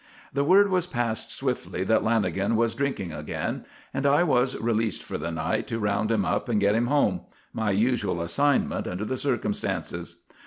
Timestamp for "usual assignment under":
7.69-9.05